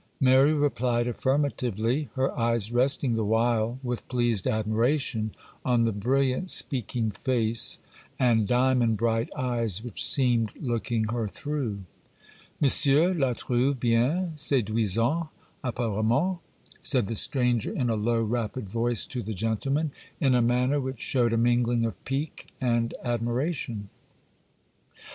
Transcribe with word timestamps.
Mary 0.19 0.51
replied 0.51 1.05
affirmatively, 1.05 2.09
her 2.15 2.35
eyes 2.35 2.71
resting 2.71 3.13
the 3.13 3.23
while, 3.23 3.77
with 3.83 4.07
pleased 4.07 4.47
admiration, 4.47 5.29
on 5.63 5.83
the 5.85 5.91
brilliant 5.91 6.49
speaking 6.49 7.11
face 7.11 7.77
and 8.17 8.47
diamond 8.47 8.97
bright 8.97 9.29
eyes 9.37 9.83
which 9.83 10.03
seemed 10.03 10.49
looking 10.59 11.03
her 11.09 11.27
through. 11.27 11.83
'Monsieur 12.59 13.13
la 13.13 13.33
trouve 13.33 13.79
bien 13.79 14.31
séduisante 14.35 15.29
apparemment,' 15.63 16.39
said 16.81 17.05
the 17.05 17.15
stranger 17.15 17.71
in 17.71 17.87
a 17.91 17.95
low, 17.95 18.23
rapid 18.23 18.67
voice 18.67 19.05
to 19.05 19.21
the 19.21 19.35
gentleman, 19.35 19.91
in 20.19 20.33
a 20.33 20.41
manner 20.41 20.81
which 20.81 20.99
showed 20.99 21.31
a 21.31 21.37
mingling 21.37 21.85
of 21.85 22.03
pique 22.05 22.47
and 22.59 22.95
admiration. 23.03 23.87